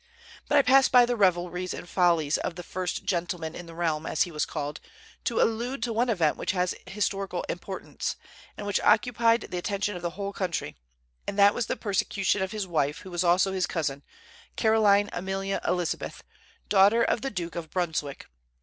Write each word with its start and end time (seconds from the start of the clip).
But 0.47 0.57
I 0.57 0.63
pass 0.63 0.89
by 0.89 1.05
the 1.05 1.15
revelries 1.15 1.75
and 1.75 1.87
follies 1.87 2.39
of 2.39 2.55
"the 2.55 2.63
first 2.63 3.03
gentleman" 3.05 3.53
in 3.53 3.67
the 3.67 3.75
realm, 3.75 4.07
as 4.07 4.23
he 4.23 4.31
was 4.31 4.47
called, 4.47 4.79
to 5.25 5.39
allude 5.39 5.83
to 5.83 5.93
one 5.93 6.09
event 6.09 6.37
which 6.37 6.53
has 6.53 6.73
historical 6.87 7.43
importance, 7.43 8.15
and 8.57 8.65
which 8.65 8.79
occupied 8.79 9.41
the 9.51 9.59
attention 9.59 9.95
of 9.95 10.01
the 10.01 10.09
whole 10.17 10.33
country, 10.33 10.75
and 11.27 11.37
that 11.37 11.53
was 11.53 11.67
the 11.67 11.77
persecution 11.77 12.41
of 12.41 12.51
his 12.51 12.65
wife, 12.65 13.01
who 13.01 13.11
was 13.11 13.23
also 13.23 13.51
his 13.53 13.67
cousin, 13.67 14.01
Caroline 14.55 15.07
Amelia 15.13 15.61
Elizabeth, 15.67 16.23
daughter 16.67 17.03
of 17.03 17.21
the 17.21 17.29
Duke 17.29 17.53
of 17.55 17.69
Brunswick. 17.69 18.25